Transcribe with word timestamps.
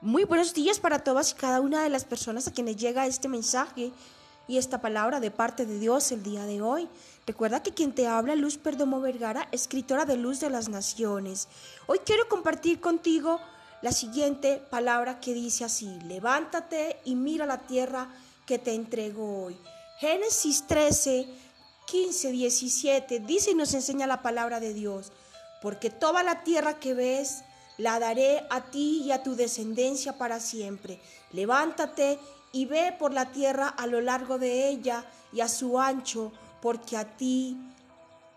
Muy 0.00 0.22
buenos 0.22 0.54
días 0.54 0.78
para 0.78 1.00
todas 1.00 1.32
y 1.32 1.34
cada 1.34 1.60
una 1.60 1.82
de 1.82 1.88
las 1.88 2.04
personas 2.04 2.46
a 2.46 2.52
quienes 2.52 2.76
llega 2.76 3.08
este 3.08 3.26
mensaje 3.26 3.90
y 4.46 4.56
esta 4.56 4.80
palabra 4.80 5.18
de 5.18 5.32
parte 5.32 5.66
de 5.66 5.80
Dios 5.80 6.12
el 6.12 6.22
día 6.22 6.44
de 6.44 6.62
hoy. 6.62 6.88
Recuerda 7.26 7.64
que 7.64 7.74
quien 7.74 7.92
te 7.92 8.06
habla, 8.06 8.36
Luz 8.36 8.58
Perdomo 8.58 9.00
Vergara, 9.00 9.48
escritora 9.50 10.04
de 10.04 10.16
Luz 10.16 10.38
de 10.38 10.50
las 10.50 10.68
Naciones. 10.68 11.48
Hoy 11.88 11.98
quiero 12.06 12.28
compartir 12.28 12.80
contigo 12.80 13.40
la 13.82 13.90
siguiente 13.90 14.62
palabra 14.70 15.18
que 15.18 15.34
dice 15.34 15.64
así, 15.64 15.98
levántate 16.04 17.00
y 17.04 17.16
mira 17.16 17.44
la 17.44 17.58
tierra 17.58 18.08
que 18.46 18.60
te 18.60 18.74
entrego 18.74 19.46
hoy. 19.46 19.58
Génesis 19.98 20.64
13, 20.68 21.26
15, 21.88 22.30
17 22.30 23.18
dice 23.18 23.50
y 23.50 23.54
nos 23.56 23.74
enseña 23.74 24.06
la 24.06 24.22
palabra 24.22 24.60
de 24.60 24.74
Dios, 24.74 25.10
porque 25.60 25.90
toda 25.90 26.22
la 26.22 26.44
tierra 26.44 26.78
que 26.78 26.94
ves, 26.94 27.42
la 27.78 27.98
daré 27.98 28.44
a 28.50 28.70
ti 28.70 29.02
y 29.04 29.12
a 29.12 29.22
tu 29.22 29.34
descendencia 29.34 30.18
para 30.18 30.40
siempre. 30.40 31.00
Levántate 31.32 32.18
y 32.52 32.66
ve 32.66 32.94
por 32.98 33.12
la 33.12 33.32
tierra 33.32 33.68
a 33.68 33.86
lo 33.86 34.00
largo 34.00 34.38
de 34.38 34.68
ella 34.68 35.04
y 35.32 35.40
a 35.40 35.48
su 35.48 35.78
ancho, 35.78 36.32
porque 36.60 36.96
a 36.96 37.16
ti 37.16 37.56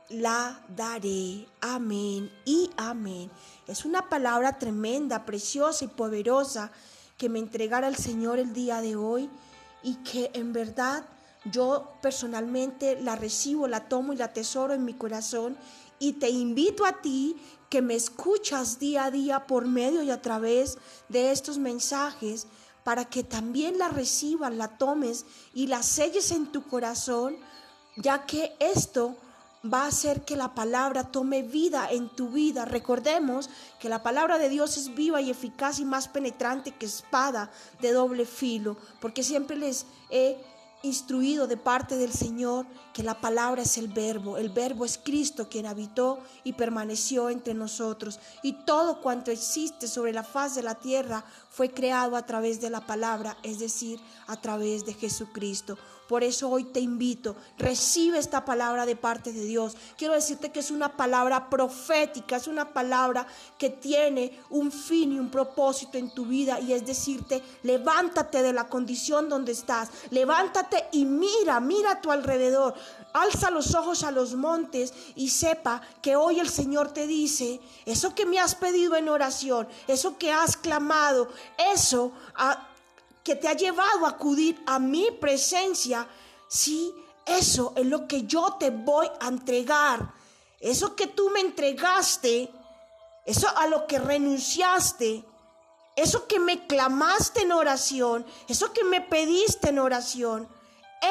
la 0.10 0.62
daré. 0.76 1.48
Amén 1.60 2.32
y 2.46 2.70
amén. 2.78 3.32
Es 3.68 3.86
una 3.86 4.10
palabra 4.10 4.60
tremenda, 4.60 5.26
preciosa 5.26 5.86
y 5.86 5.88
poderosa 5.88 6.72
que 7.18 7.30
me 7.30 7.40
entregara 7.40 7.88
el 7.88 7.96
Señor 7.96 8.40
el 8.40 8.54
día 8.54 8.82
de 8.82 8.96
hoy 8.96 9.30
y 9.84 9.96
que 9.98 10.32
en 10.34 10.54
verdad 10.54 11.06
yo 11.46 11.94
personalmente 12.02 13.02
la 13.02 13.16
recibo, 13.16 13.68
la 13.68 13.88
tomo 13.88 14.14
y 14.14 14.18
la 14.18 14.34
tesoro 14.34 14.74
en 14.74 14.86
mi 14.86 14.94
corazón 14.94 15.58
y 16.02 16.14
te 16.14 16.32
invito 16.32 16.84
a 16.84 17.00
ti 17.00 17.38
que 17.70 17.84
me 17.84 17.94
escuchas 17.94 18.80
día 18.80 19.06
a 19.06 19.12
día 19.12 19.46
por 19.46 19.68
medio 19.68 20.02
y 20.02 20.10
a 20.10 20.20
través 20.20 20.80
de 21.10 21.32
estos 21.32 21.60
mensajes 21.60 22.48
para 22.84 23.06
que 23.06 23.24
también 23.24 23.78
la 23.78 23.88
recibas, 23.88 24.52
la 24.52 24.80
tomes 24.80 25.26
y 25.54 25.68
la 25.68 25.84
selles 25.84 26.32
en 26.32 26.48
tu 26.48 26.64
corazón, 26.64 27.38
ya 27.98 28.26
que 28.26 28.56
esto 28.60 29.16
va 29.64 29.84
a 29.84 29.90
hacer 29.90 30.26
que 30.26 30.36
la 30.36 30.56
palabra 30.56 31.12
tome 31.12 31.44
vida 31.44 31.88
en 31.92 32.10
tu 32.10 32.30
vida. 32.30 32.66
Recordemos 32.66 33.48
que 33.80 33.88
la 33.88 34.02
palabra 34.02 34.40
de 34.40 34.50
Dios 34.50 34.78
es 34.78 34.96
viva 34.96 35.22
y 35.22 35.30
eficaz 35.30 35.80
y 35.80 35.86
más 35.86 36.08
penetrante 36.08 36.72
que 36.72 36.88
espada 36.88 37.52
de 37.80 37.92
doble 37.92 38.26
filo, 38.26 38.76
porque 39.00 39.22
siempre 39.22 39.56
les 39.56 39.86
he 40.10 40.40
instruido 40.84 41.48
de 41.48 41.58
parte 41.58 41.96
del 41.96 42.12
Señor 42.12 42.66
que 42.94 43.04
la 43.04 43.22
palabra 43.22 43.62
es 43.62 43.78
el 43.78 43.88
verbo, 43.88 44.38
el 44.38 44.50
verbo 44.50 44.86
es 44.86 44.98
Cristo 44.98 45.48
quien 45.50 45.66
habitó 45.66 46.20
y 46.44 46.54
permaneció 46.54 47.30
entre 47.30 47.54
nosotros 47.54 48.20
y 48.42 48.54
todo 48.66 49.02
cuanto 49.02 49.32
existe 49.32 49.88
sobre 49.88 50.14
la 50.14 50.24
faz 50.24 50.56
de 50.56 50.64
la 50.64 50.76
tierra 50.76 51.24
fue 51.50 51.72
creado 51.72 52.16
a 52.16 52.26
través 52.26 52.62
de 52.62 52.70
la 52.70 52.86
palabra, 52.88 53.38
es 53.44 53.60
decir, 53.60 54.00
a 54.28 54.40
través 54.40 54.86
de 54.86 54.94
Jesucristo. 54.94 55.78
Por 56.12 56.26
eso 56.26 56.50
hoy 56.50 56.66
te 56.66 56.82
invito, 56.82 57.38
recibe 57.58 58.20
esta 58.20 58.44
palabra 58.44 58.86
de 58.86 58.98
parte 58.98 59.32
de 59.32 59.46
Dios. 59.46 59.78
Quiero 59.98 60.14
decirte 60.14 60.52
que 60.52 60.60
es 60.60 60.70
una 60.70 60.98
palabra 60.98 61.50
profética, 61.50 62.36
es 62.36 62.48
una 62.48 62.74
palabra 62.74 63.26
que 63.58 63.70
tiene 63.70 64.38
un 64.50 64.74
fin 64.74 65.14
y 65.14 65.20
un 65.20 65.32
propósito 65.32 65.98
en 65.98 66.14
tu 66.14 66.26
vida 66.26 66.60
y 66.60 66.74
es 66.74 66.86
decirte, 66.86 67.42
levántate 67.64 68.42
de 68.42 68.52
la 68.52 68.68
condición 68.68 69.30
donde 69.30 69.54
estás, 69.54 69.90
levántate 70.10 70.84
y 70.92 71.06
mira, 71.06 71.62
mira 71.62 71.92
a 71.92 72.02
tu 72.02 72.12
alrededor, 72.12 72.74
alza 73.14 73.50
los 73.50 73.74
ojos 73.74 74.04
a 74.04 74.12
los 74.12 74.36
montes 74.36 74.94
y 75.16 75.30
sepa 75.30 75.82
que 76.02 76.18
hoy 76.18 76.42
el 76.42 76.50
Señor 76.50 76.92
te 76.92 77.08
dice, 77.08 77.62
eso 77.86 78.14
que 78.14 78.26
me 78.26 78.38
has 78.38 78.54
pedido 78.54 78.98
en 78.98 79.08
oración, 79.08 79.66
eso 79.88 80.18
que 80.18 80.34
has 80.34 80.58
clamado, 80.58 81.30
eso 81.74 82.12
que 83.24 83.36
te 83.36 83.48
ha 83.48 83.54
llevado 83.54 84.06
a 84.06 84.10
acudir 84.10 84.62
a 84.66 84.80
mi 84.80 85.12
presencia, 85.12 86.08
sí, 86.48 86.94
eso 87.26 87.74
es 87.76 87.86
lo 87.86 88.08
que 88.08 88.24
yo 88.24 88.58
te 88.60 88.70
voy 88.70 89.08
a 89.20 89.28
entregar. 89.28 90.14
Eso 90.60 90.96
que 90.96 91.08
tú 91.08 91.30
me 91.30 91.40
entregaste, 91.40 92.52
eso 93.26 93.48
a 93.56 93.68
lo 93.68 93.88
que 93.88 94.00
renunciaste, 94.00 95.24
eso 95.96 96.28
que 96.28 96.40
me 96.40 96.68
clamaste 96.68 97.42
en 97.42 97.52
oración, 97.52 98.26
eso 98.48 98.72
que 98.72 98.84
me 98.84 99.02
pediste 99.02 99.70
en 99.70 99.80
oración, 99.80 100.48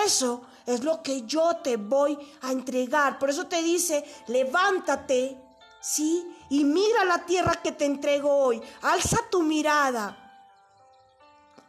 eso 0.04 0.42
es 0.66 0.84
lo 0.84 1.02
que 1.02 1.22
yo 1.22 1.56
te 1.62 1.76
voy 1.76 2.16
a 2.42 2.52
entregar. 2.52 3.18
Por 3.18 3.30
eso 3.30 3.46
te 3.46 3.62
dice, 3.62 4.04
levántate, 4.28 5.36
¿sí? 5.80 6.24
Y 6.48 6.64
mira 6.64 7.04
la 7.04 7.24
tierra 7.26 7.60
que 7.62 7.72
te 7.72 7.84
entrego 7.84 8.32
hoy. 8.32 8.60
Alza 8.82 9.18
tu 9.30 9.42
mirada. 9.42 10.29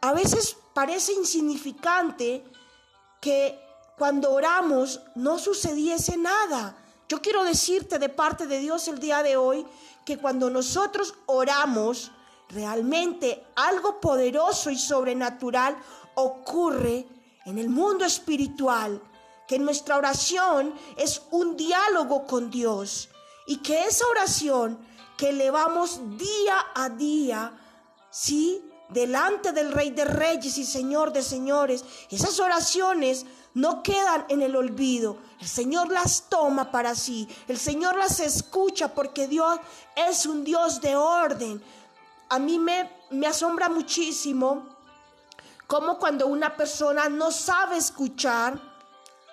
A 0.02 0.12
veces 0.12 0.56
parece 0.74 1.12
insignificante 1.12 2.44
que 3.20 3.58
cuando 3.96 4.32
oramos 4.32 5.00
no 5.14 5.38
sucediese 5.38 6.16
nada. 6.16 6.76
Yo 7.08 7.22
quiero 7.22 7.44
decirte 7.44 8.00
de 8.00 8.08
parte 8.08 8.48
de 8.48 8.58
Dios 8.58 8.88
el 8.88 8.98
día 8.98 9.22
de 9.22 9.36
hoy 9.36 9.64
que 10.04 10.18
cuando 10.18 10.50
nosotros 10.50 11.14
oramos, 11.26 12.10
realmente 12.48 13.46
algo 13.54 14.00
poderoso 14.00 14.70
y 14.70 14.76
sobrenatural 14.76 15.76
ocurre 16.16 17.06
en 17.44 17.58
el 17.58 17.68
mundo 17.68 18.04
espiritual, 18.04 19.00
que 19.46 19.60
nuestra 19.60 19.98
oración 19.98 20.74
es 20.96 21.22
un 21.30 21.56
diálogo 21.56 22.26
con 22.26 22.50
Dios 22.50 23.08
y 23.46 23.58
que 23.58 23.84
esa 23.84 24.06
oración 24.08 24.78
que 25.16 25.28
elevamos 25.28 26.00
día 26.18 26.58
a 26.74 26.88
día, 26.88 27.52
¿sí? 28.10 28.71
Delante 28.92 29.52
del 29.52 29.72
Rey 29.72 29.90
de 29.90 30.04
Reyes 30.04 30.58
y 30.58 30.64
Señor 30.64 31.12
de 31.12 31.22
Señores, 31.22 31.84
esas 32.10 32.38
oraciones 32.40 33.24
no 33.54 33.82
quedan 33.82 34.24
en 34.28 34.42
el 34.42 34.56
olvido. 34.56 35.16
El 35.40 35.48
Señor 35.48 35.90
las 35.90 36.28
toma 36.28 36.70
para 36.70 36.94
sí. 36.94 37.28
El 37.48 37.58
Señor 37.58 37.96
las 37.96 38.20
escucha 38.20 38.88
porque 38.88 39.26
Dios 39.26 39.58
es 39.96 40.26
un 40.26 40.44
Dios 40.44 40.80
de 40.80 40.96
orden. 40.96 41.62
A 42.28 42.38
mí 42.38 42.58
me, 42.58 42.90
me 43.10 43.26
asombra 43.26 43.68
muchísimo 43.68 44.66
como 45.66 45.98
cuando 45.98 46.26
una 46.26 46.54
persona 46.54 47.08
no 47.08 47.30
sabe 47.30 47.78
escuchar, 47.78 48.60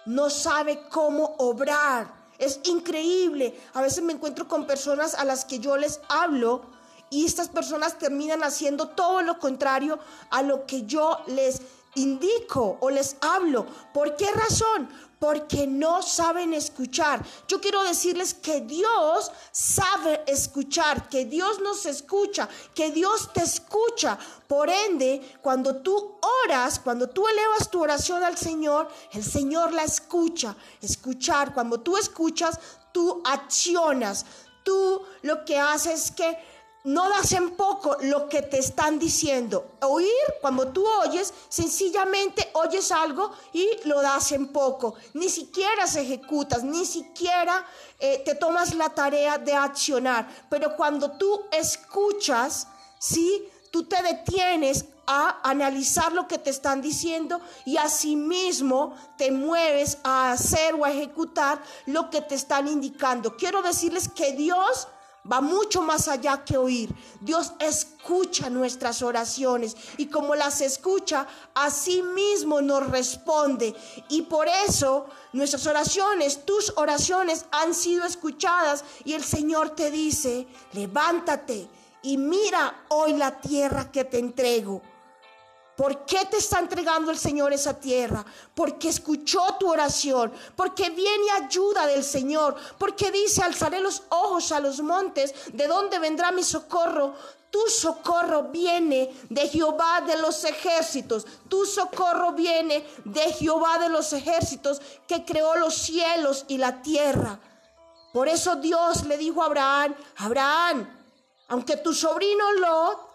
no 0.06 0.30
sabe 0.30 0.88
cómo 0.90 1.36
obrar. 1.40 2.14
Es 2.38 2.62
increíble. 2.64 3.60
A 3.74 3.82
veces 3.82 4.04
me 4.04 4.14
encuentro 4.14 4.48
con 4.48 4.66
personas 4.66 5.16
a 5.16 5.26
las 5.26 5.44
que 5.44 5.60
yo 5.60 5.76
les 5.76 6.00
hablo 6.08 6.62
y 7.10 7.26
estas 7.26 7.50
personas 7.50 7.98
terminan 7.98 8.44
haciendo 8.44 8.90
todo 8.90 9.22
lo 9.22 9.40
contrario 9.40 10.00
a 10.30 10.42
lo 10.42 10.66
que 10.66 10.84
yo 10.84 11.18
les 11.28 11.62
indico 11.96 12.78
o 12.82 12.90
les 12.90 13.16
hablo. 13.22 13.66
¿Por 13.94 14.16
qué 14.16 14.30
razón? 14.32 14.90
Porque 15.20 15.68
no 15.68 16.02
saben 16.02 16.54
escuchar. 16.54 17.26
Yo 17.48 17.60
quiero 17.60 17.84
decirles 17.84 18.34
que 18.34 18.62
Dios 18.62 19.32
sabe 19.52 20.24
escuchar, 20.28 21.10
que 21.10 21.26
Dios 21.26 21.60
nos 21.60 21.86
escucha, 21.86 22.48
que 22.74 22.92
Dios 22.92 23.34
te 23.34 23.44
escucha. 23.44 24.18
Por 24.48 24.70
ende, 24.70 25.38
cuando 25.42 25.82
tú 25.82 26.18
oras, 26.46 26.80
cuando 26.80 27.10
tú 27.10 27.28
elevas 27.28 27.70
tu 27.70 27.82
oración 27.82 28.24
al 28.24 28.38
Señor, 28.38 28.88
el 29.12 29.24
Señor 29.24 29.74
la 29.74 29.84
escucha. 29.84 30.56
Escuchar, 30.82 31.54
cuando 31.54 31.82
tú 31.82 31.98
escuchas, 31.98 32.58
tú 32.94 33.22
accionas. 33.26 34.26
Tú 34.64 35.02
lo 35.24 35.44
que 35.44 35.58
haces 35.58 36.06
es 36.06 36.12
que 36.12 36.38
no 36.84 37.10
das 37.10 37.32
en 37.34 37.52
poco 37.52 37.98
lo 38.02 38.30
que 38.30 38.42
te 38.42 38.58
están 38.58 39.00
diciendo. 39.00 39.72
Oír, 39.82 40.08
cuando 40.42 40.70
tú 40.70 40.86
oyes, 40.88 41.34
sencillamente 41.50 42.50
oyes 42.54 42.92
algo 42.92 43.32
y 43.52 43.68
lo 43.86 44.02
das 44.02 44.32
en 44.32 44.48
poco. 44.48 44.96
Ni 45.14 45.30
siquiera 45.30 45.88
se 45.88 46.02
ejecutas, 46.02 46.64
ni 46.64 46.86
siquiera 46.86 47.66
eh, 48.00 48.22
te 48.24 48.36
tomas 48.36 48.74
la 48.76 48.90
tarea 48.90 49.38
de 49.38 49.54
accionar. 49.54 50.28
Pero 50.50 50.76
cuando 50.76 51.12
tú 51.12 51.42
escuchas, 51.52 52.68
sí, 52.98 53.50
tú 53.72 53.84
te 53.84 54.02
detienes 54.02 54.86
a 55.06 55.40
analizar 55.44 56.14
lo 56.14 56.28
que 56.28 56.38
te 56.38 56.52
están 56.52 56.82
diciendo 56.82 57.42
y 57.66 57.78
asimismo 57.78 58.96
te 59.18 59.32
mueves 59.32 59.98
a 60.04 60.32
hacer 60.32 60.76
o 60.76 60.86
a 60.86 60.92
ejecutar 60.92 61.62
lo 61.88 62.10
que 62.10 62.22
te 62.22 62.36
están 62.36 62.68
indicando. 62.68 63.36
Quiero 63.36 63.62
decirles 63.64 64.08
que 64.08 64.34
Dios 64.34 64.88
va 65.30 65.42
mucho 65.42 65.82
más 65.82 66.08
allá 66.08 66.44
que 66.44 66.58
oír. 66.58 66.94
Dios 67.20 67.54
escucha 67.60 68.50
nuestras 68.50 69.02
oraciones 69.02 69.76
y 69.98 70.08
como 70.08 70.36
las 70.36 70.62
escucha, 70.62 71.28
así 71.54 72.02
mismo 72.02 72.62
nos 72.62 72.88
responde. 72.88 73.76
Y 74.10 74.24
por 74.24 74.48
eso 74.48 75.08
nuestras 75.34 75.66
oraciones, 75.68 76.46
tus 76.46 76.74
oraciones 76.76 77.46
han 77.52 77.74
sido 77.74 78.06
escuchadas 78.06 78.84
y 79.04 79.14
el 79.14 79.24
Señor 79.24 79.72
te 79.72 79.92
dice, 79.92 80.48
levántate 80.74 81.70
y 82.02 82.18
mira 82.18 82.86
hoy 82.90 83.14
la 83.14 83.40
tierra 83.40 83.92
que 83.92 84.06
te 84.06 84.20
entrego. 84.20 84.82
¿Por 85.80 86.04
qué 86.06 86.26
te 86.26 86.36
está 86.36 86.60
entregando 86.60 87.10
el 87.10 87.18
Señor 87.18 87.54
esa 87.54 87.80
tierra? 87.80 88.26
Porque 88.54 88.90
escuchó 88.90 89.40
tu 89.58 89.72
oración, 89.72 90.30
porque 90.54 90.90
viene 90.90 91.32
ayuda 91.42 91.88
del 91.88 92.04
Señor, 92.04 92.58
porque 92.78 93.10
dice, 93.12 93.44
alzaré 93.44 93.80
los 93.80 94.04
ojos 94.10 94.52
a 94.52 94.60
los 94.60 94.82
montes, 94.82 95.34
¿de 95.54 95.68
dónde 95.68 95.98
vendrá 96.00 96.34
mi 96.34 96.44
socorro? 96.44 97.14
tu 97.50 97.62
socorro 97.70 98.44
viene 98.52 99.10
de 99.30 99.48
Jehová 99.48 100.02
de 100.02 100.18
los 100.18 100.44
ejércitos. 100.44 101.26
Tu 101.48 101.66
socorro 101.66 102.34
viene 102.34 102.86
de 103.06 103.32
Jehová 103.34 103.80
de 103.80 103.88
los 103.88 104.12
ejércitos 104.12 104.82
que 105.08 105.24
creó 105.24 105.56
los 105.56 105.76
cielos 105.76 106.44
y 106.50 106.58
la 106.58 106.82
tierra. 106.82 107.40
Por 108.14 108.28
eso 108.28 108.58
Dios 108.58 109.06
le 109.06 109.18
dijo 109.18 109.42
a 109.42 109.46
Abraham, 109.46 109.96
Abraham, 110.18 110.90
aunque 111.48 111.78
tu 111.78 111.94
sobrino 111.94 112.52
Lot 112.54 113.09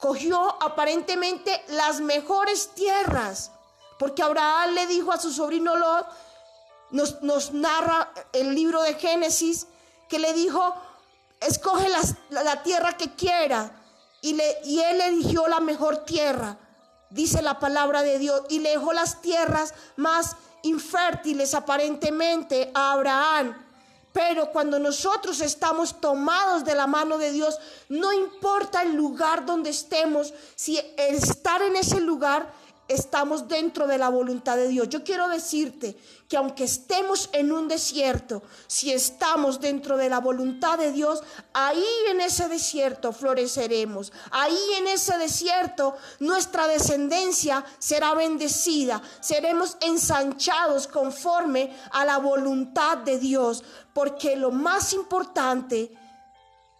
cogió 0.00 0.62
aparentemente 0.62 1.62
las 1.68 2.00
mejores 2.00 2.70
tierras, 2.74 3.52
porque 3.98 4.22
Abraham 4.22 4.74
le 4.74 4.86
dijo 4.86 5.12
a 5.12 5.20
su 5.20 5.30
sobrino 5.30 5.76
Lot, 5.76 6.06
nos, 6.90 7.22
nos 7.22 7.52
narra 7.52 8.10
el 8.32 8.54
libro 8.54 8.82
de 8.82 8.94
Génesis, 8.94 9.66
que 10.08 10.18
le 10.18 10.32
dijo, 10.32 10.74
escoge 11.40 11.86
la 12.30 12.62
tierra 12.62 12.96
que 12.96 13.14
quiera, 13.14 13.70
y, 14.22 14.34
le, 14.34 14.58
y 14.64 14.80
él 14.80 15.00
eligió 15.00 15.46
la 15.48 15.60
mejor 15.60 15.98
tierra, 15.98 16.56
dice 17.10 17.42
la 17.42 17.58
palabra 17.58 18.02
de 18.02 18.18
Dios, 18.18 18.42
y 18.48 18.60
le 18.60 18.70
dejó 18.70 18.92
las 18.92 19.20
tierras 19.20 19.74
más 19.96 20.36
infértiles 20.62 21.54
aparentemente 21.54 22.70
a 22.74 22.92
Abraham. 22.92 23.66
Pero 24.12 24.50
cuando 24.50 24.78
nosotros 24.78 25.40
estamos 25.40 26.00
tomados 26.00 26.64
de 26.64 26.74
la 26.74 26.86
mano 26.86 27.16
de 27.16 27.30
Dios, 27.30 27.58
no 27.88 28.12
importa 28.12 28.82
el 28.82 28.94
lugar 28.94 29.46
donde 29.46 29.70
estemos, 29.70 30.34
si 30.56 30.78
estar 30.96 31.62
en 31.62 31.76
ese 31.76 32.00
lugar 32.00 32.52
estamos 32.90 33.46
dentro 33.46 33.86
de 33.86 33.98
la 33.98 34.08
voluntad 34.08 34.56
de 34.56 34.66
Dios. 34.66 34.88
Yo 34.88 35.04
quiero 35.04 35.28
decirte 35.28 35.96
que 36.28 36.36
aunque 36.36 36.64
estemos 36.64 37.30
en 37.32 37.52
un 37.52 37.68
desierto, 37.68 38.42
si 38.66 38.92
estamos 38.92 39.60
dentro 39.60 39.96
de 39.96 40.08
la 40.08 40.18
voluntad 40.18 40.76
de 40.76 40.90
Dios, 40.90 41.22
ahí 41.52 41.84
en 42.10 42.20
ese 42.20 42.48
desierto 42.48 43.12
floreceremos. 43.12 44.12
Ahí 44.32 44.58
en 44.78 44.88
ese 44.88 45.16
desierto 45.18 45.96
nuestra 46.18 46.66
descendencia 46.66 47.64
será 47.78 48.14
bendecida. 48.14 49.00
Seremos 49.20 49.76
ensanchados 49.80 50.88
conforme 50.88 51.76
a 51.92 52.04
la 52.04 52.18
voluntad 52.18 52.98
de 52.98 53.18
Dios. 53.18 53.62
Porque 53.94 54.34
lo 54.34 54.50
más 54.50 54.92
importante 54.92 55.92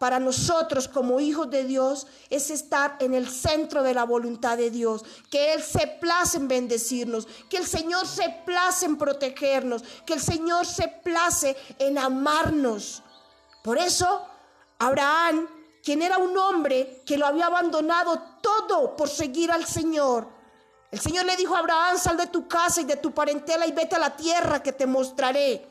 para 0.01 0.19
nosotros 0.19 0.89
como 0.89 1.21
hijos 1.21 1.51
de 1.51 1.65
Dios 1.65 2.07
es 2.31 2.49
estar 2.49 2.97
en 3.01 3.13
el 3.13 3.29
centro 3.29 3.83
de 3.83 3.93
la 3.93 4.05
voluntad 4.05 4.57
de 4.57 4.71
Dios, 4.71 5.05
que 5.31 5.53
Él 5.53 5.63
se 5.63 5.87
place 5.87 6.39
en 6.39 6.49
bendecirnos, 6.49 7.29
que 7.51 7.59
el 7.59 7.67
Señor 7.67 8.07
se 8.07 8.31
place 8.47 8.87
en 8.87 8.97
protegernos, 8.97 9.85
que 10.07 10.15
el 10.15 10.23
Señor 10.23 10.65
se 10.65 10.89
place 10.89 11.55
en 11.79 11.99
amarnos. 11.99 13.03
Por 13.63 13.77
eso, 13.77 14.27
Abraham, 14.79 15.47
quien 15.85 16.01
era 16.01 16.17
un 16.17 16.35
hombre 16.39 17.03
que 17.05 17.19
lo 17.19 17.27
había 17.27 17.49
abandonado 17.49 18.23
todo 18.41 18.97
por 18.97 19.11
seguir 19.11 19.53
al 19.53 19.67
Señor, 19.67 20.27
el 20.91 20.99
Señor 20.99 21.27
le 21.27 21.37
dijo 21.37 21.55
a 21.55 21.59
Abraham, 21.59 21.99
sal 21.99 22.17
de 22.17 22.29
tu 22.29 22.49
casa 22.49 22.81
y 22.81 22.85
de 22.85 22.97
tu 22.97 23.13
parentela 23.13 23.67
y 23.67 23.73
vete 23.73 23.97
a 23.97 23.99
la 23.99 24.17
tierra 24.17 24.63
que 24.63 24.73
te 24.73 24.87
mostraré. 24.87 25.70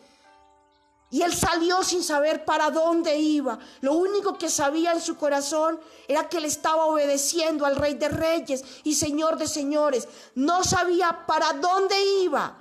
Y 1.12 1.24
él 1.24 1.34
salió 1.34 1.84
sin 1.84 2.04
saber 2.04 2.46
para 2.46 2.70
dónde 2.70 3.18
iba. 3.18 3.58
Lo 3.82 3.94
único 3.94 4.38
que 4.38 4.50
sabía 4.50 4.94
en 4.94 5.02
su 5.02 5.18
corazón 5.18 5.80
era 6.08 6.30
que 6.30 6.38
él 6.38 6.46
estaba 6.46 6.86
obedeciendo 6.86 7.66
al 7.66 7.76
Rey 7.76 7.96
de 7.96 8.10
Reyes 8.10 8.64
y 8.84 8.94
Señor 8.94 9.38
de 9.38 9.48
Señores. 9.48 10.08
No 10.36 10.64
sabía 10.64 11.26
para 11.26 11.54
dónde 11.54 11.96
iba. 12.22 12.58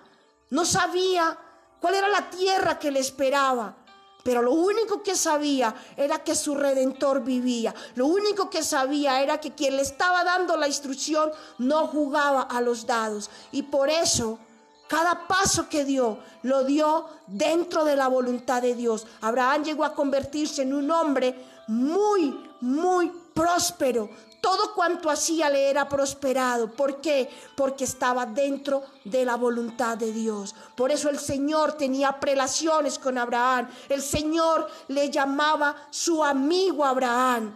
No 0.50 0.64
sabía 0.64 1.38
cuál 1.78 1.96
era 1.96 2.08
la 2.08 2.30
tierra 2.30 2.78
que 2.78 2.90
le 2.90 3.00
esperaba. 3.00 3.76
Pero 4.24 4.42
lo 4.42 4.52
único 4.52 5.02
que 5.02 5.14
sabía 5.14 5.74
era 5.96 6.24
que 6.24 6.34
su 6.34 6.54
redentor 6.54 7.22
vivía. 7.22 7.74
Lo 7.94 8.06
único 8.06 8.48
que 8.50 8.62
sabía 8.62 9.22
era 9.22 9.38
que 9.38 9.54
quien 9.54 9.76
le 9.76 9.82
estaba 9.82 10.24
dando 10.24 10.56
la 10.56 10.68
instrucción 10.68 11.30
no 11.58 11.86
jugaba 11.86 12.42
a 12.42 12.60
los 12.60 12.86
dados. 12.86 13.30
Y 13.52 13.62
por 13.64 13.90
eso 13.90 14.38
cada 14.88 15.28
paso 15.28 15.68
que 15.68 15.84
dio, 15.84 16.18
lo 16.42 16.64
dio 16.64 17.06
dentro 17.26 17.84
de 17.84 17.94
la 17.94 18.08
voluntad 18.08 18.62
de 18.62 18.74
Dios. 18.74 19.06
Abraham 19.20 19.64
llegó 19.64 19.84
a 19.84 19.94
convertirse 19.94 20.62
en 20.62 20.72
un 20.72 20.90
hombre 20.90 21.34
muy, 21.68 22.50
muy 22.60 23.12
próspero. 23.34 24.08
Todo 24.40 24.72
cuanto 24.74 25.10
hacía 25.10 25.50
le 25.50 25.68
era 25.68 25.88
prosperado. 25.88 26.70
¿Por 26.70 27.00
qué? 27.00 27.28
Porque 27.56 27.84
estaba 27.84 28.24
dentro 28.24 28.82
de 29.04 29.24
la 29.24 29.36
voluntad 29.36 29.96
de 29.96 30.12
Dios. 30.12 30.54
Por 30.76 30.90
eso 30.90 31.10
el 31.10 31.18
Señor 31.18 31.72
tenía 31.72 32.18
prelaciones 32.18 32.98
con 32.98 33.18
Abraham. 33.18 33.68
El 33.88 34.00
Señor 34.00 34.68
le 34.88 35.10
llamaba 35.10 35.76
su 35.90 36.24
amigo 36.24 36.84
Abraham. 36.84 37.52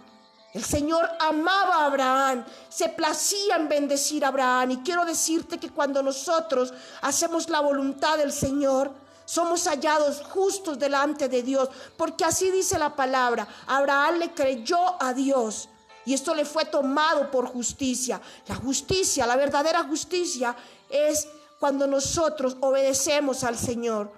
El 0.52 0.64
Señor 0.64 1.08
amaba 1.18 1.76
a 1.76 1.86
Abraham, 1.86 2.44
se 2.68 2.90
placía 2.90 3.56
en 3.56 3.68
bendecir 3.68 4.24
a 4.24 4.28
Abraham. 4.28 4.72
Y 4.72 4.76
quiero 4.78 5.04
decirte 5.04 5.58
que 5.58 5.70
cuando 5.70 6.02
nosotros 6.02 6.74
hacemos 7.00 7.48
la 7.48 7.60
voluntad 7.60 8.18
del 8.18 8.32
Señor, 8.32 8.92
somos 9.24 9.66
hallados 9.66 10.20
justos 10.22 10.78
delante 10.78 11.28
de 11.28 11.42
Dios, 11.42 11.70
porque 11.96 12.24
así 12.24 12.50
dice 12.50 12.78
la 12.78 12.94
palabra. 12.94 13.48
Abraham 13.66 14.18
le 14.18 14.34
creyó 14.34 15.02
a 15.02 15.14
Dios 15.14 15.70
y 16.04 16.12
esto 16.12 16.34
le 16.34 16.44
fue 16.44 16.66
tomado 16.66 17.30
por 17.30 17.46
justicia. 17.46 18.20
La 18.46 18.56
justicia, 18.56 19.26
la 19.26 19.36
verdadera 19.36 19.84
justicia 19.84 20.54
es 20.90 21.28
cuando 21.58 21.86
nosotros 21.86 22.56
obedecemos 22.60 23.44
al 23.44 23.56
Señor. 23.56 24.12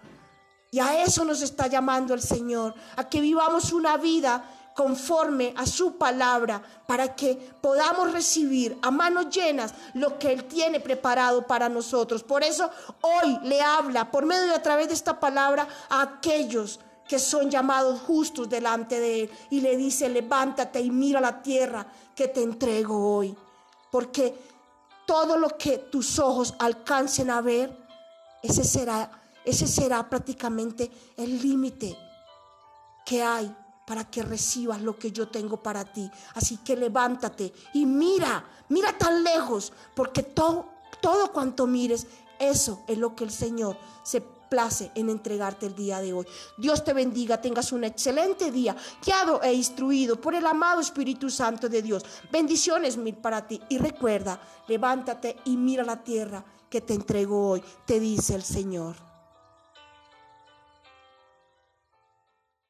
Y 0.71 0.81
a 0.81 1.03
eso 1.03 1.25
nos 1.25 1.43
está 1.43 1.69
llamando 1.69 2.15
el 2.15 2.23
Señor, 2.23 2.75
a 2.97 3.09
que 3.09 3.21
vivamos 3.21 3.73
una 3.73 3.97
vida 3.97 4.45
conforme 4.75 5.55
a 5.57 5.67
su 5.67 5.97
palabra 5.97 6.61
para 6.87 7.15
que 7.15 7.37
podamos 7.61 8.13
recibir 8.13 8.77
a 8.83 8.91
manos 8.91 9.31
llenas 9.31 9.73
lo 9.95 10.19
que 10.19 10.33
Él 10.33 10.45
tiene 10.45 10.81
preparado 10.81 11.47
para 11.47 11.69
nosotros. 11.69 12.25
Por 12.25 12.43
eso 12.43 12.69
hoy 13.01 13.39
le 13.45 13.63
habla 13.63 14.11
por 14.11 14.27
medio 14.27 14.47
de 14.47 14.55
a 14.55 14.63
través 14.63 14.89
de 14.89 14.95
esta 14.95 15.19
palabra 15.21 15.69
a 15.89 16.03
aquellos 16.03 16.81
que 17.09 17.19
son 17.19 17.51
llamados 17.51 18.01
justos 18.01 18.49
delante 18.49 18.99
de 18.99 19.23
Él 19.23 19.31
y 19.51 19.61
le 19.61 19.77
dice, 19.77 20.09
levántate 20.09 20.81
y 20.81 20.91
mira 20.91 21.21
la 21.21 21.41
tierra 21.41 21.87
que 22.15 22.29
te 22.29 22.43
entrego 22.43 23.17
hoy. 23.17 23.37
Porque 23.93 24.37
todo 25.07 25.39
lo 25.39 25.57
que 25.57 25.79
tus 25.79 26.19
ojos 26.19 26.55
alcancen 26.59 27.31
a 27.31 27.41
ver, 27.41 27.77
ese 28.43 28.65
será, 28.65 29.23
ese 29.45 29.69
será 29.69 30.09
prácticamente 30.09 30.91
el 31.17 31.41
límite 31.41 31.97
que 33.07 33.23
hay 33.23 33.55
para 33.87 34.05
que 34.05 34.23
recibas 34.23 34.81
lo 34.81 34.99
que 34.99 35.13
yo 35.13 35.29
tengo 35.29 35.63
para 35.63 35.85
ti. 35.85 36.11
Así 36.35 36.59
que 36.59 36.77
levántate 36.77 37.53
y 37.75 37.87
mira, 37.87 38.45
mira 38.69 38.97
tan 38.97 39.23
lejos, 39.23 39.73
porque 39.95 40.23
todo, 40.23 40.67
cuanto 41.33 41.67
mires, 41.67 42.07
eso 42.39 42.83
es 42.87 42.99
lo 42.99 43.15
que 43.15 43.25
el 43.25 43.31
Señor 43.31 43.77
se 44.03 44.21
place 44.21 44.91
en 44.95 45.11
entregarte 45.11 45.67
el 45.67 45.75
día 45.75 46.01
de 46.01 46.13
hoy. 46.13 46.27
Dios 46.57 46.85
te 46.85 46.93
bendiga, 46.93 47.41
tengas 47.41 47.73
un 47.73 47.85
excelente 47.85 48.51
día, 48.51 48.77
guiado 49.05 49.43
e 49.43 49.53
instruido 49.53 50.21
por 50.21 50.35
el 50.35 50.47
amado 50.47 50.81
Espíritu 50.81 51.31
Santo 51.31 51.69
de 51.69 51.83
Dios. 51.83 52.05
Bendiciones 52.31 52.97
mil 52.97 53.17
para 53.17 53.47
ti 53.47 53.61
y 53.69 53.79
recuerda, 53.79 54.41
levántate 54.69 55.37
y 55.45 55.57
mira 55.57 55.85
la 55.85 56.03
tierra 56.03 56.45
que 56.71 56.81
te 56.81 56.95
entrego 56.95 57.51
hoy, 57.51 57.63
te 57.85 58.01
dice 58.01 58.35
el 58.35 58.43
Señor. 58.43 59.14